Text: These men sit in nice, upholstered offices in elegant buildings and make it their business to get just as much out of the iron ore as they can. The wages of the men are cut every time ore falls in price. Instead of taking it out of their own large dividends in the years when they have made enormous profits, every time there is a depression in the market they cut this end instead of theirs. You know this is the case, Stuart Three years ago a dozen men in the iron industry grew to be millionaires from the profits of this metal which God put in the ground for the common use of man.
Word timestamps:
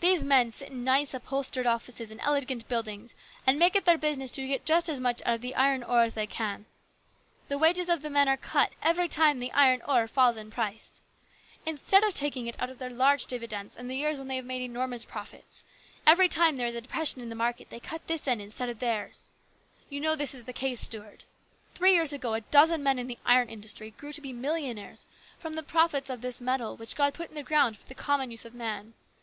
These 0.00 0.24
men 0.24 0.50
sit 0.50 0.70
in 0.70 0.84
nice, 0.84 1.12
upholstered 1.12 1.66
offices 1.66 2.10
in 2.10 2.18
elegant 2.20 2.66
buildings 2.66 3.14
and 3.46 3.58
make 3.58 3.76
it 3.76 3.84
their 3.84 3.98
business 3.98 4.30
to 4.30 4.46
get 4.48 4.64
just 4.64 4.88
as 4.88 5.02
much 5.02 5.20
out 5.26 5.34
of 5.34 5.40
the 5.42 5.54
iron 5.54 5.82
ore 5.82 6.00
as 6.02 6.14
they 6.14 6.26
can. 6.26 6.64
The 7.48 7.58
wages 7.58 7.90
of 7.90 8.00
the 8.00 8.08
men 8.08 8.26
are 8.26 8.38
cut 8.38 8.72
every 8.80 9.06
time 9.06 9.42
ore 9.86 10.08
falls 10.08 10.38
in 10.38 10.50
price. 10.50 11.02
Instead 11.66 12.04
of 12.04 12.14
taking 12.14 12.46
it 12.46 12.56
out 12.58 12.70
of 12.70 12.78
their 12.78 12.88
own 12.88 12.96
large 12.96 13.26
dividends 13.26 13.76
in 13.76 13.86
the 13.88 13.96
years 13.96 14.18
when 14.18 14.28
they 14.28 14.36
have 14.36 14.46
made 14.46 14.62
enormous 14.62 15.04
profits, 15.04 15.62
every 16.06 16.26
time 16.30 16.56
there 16.56 16.66
is 16.68 16.74
a 16.74 16.80
depression 16.80 17.20
in 17.20 17.28
the 17.28 17.34
market 17.34 17.68
they 17.68 17.80
cut 17.80 18.06
this 18.06 18.26
end 18.26 18.40
instead 18.40 18.70
of 18.70 18.78
theirs. 18.78 19.28
You 19.90 20.00
know 20.00 20.16
this 20.16 20.34
is 20.34 20.46
the 20.46 20.54
case, 20.54 20.80
Stuart 20.80 21.26
Three 21.74 21.92
years 21.92 22.14
ago 22.14 22.32
a 22.32 22.40
dozen 22.40 22.82
men 22.82 22.98
in 22.98 23.08
the 23.08 23.18
iron 23.26 23.50
industry 23.50 23.90
grew 23.90 24.14
to 24.14 24.22
be 24.22 24.32
millionaires 24.32 25.06
from 25.38 25.54
the 25.54 25.62
profits 25.62 26.08
of 26.08 26.22
this 26.22 26.40
metal 26.40 26.78
which 26.78 26.96
God 26.96 27.12
put 27.12 27.28
in 27.28 27.34
the 27.34 27.42
ground 27.42 27.76
for 27.76 27.86
the 27.86 27.94
common 27.94 28.30
use 28.30 28.46
of 28.46 28.54
man. 28.54 28.94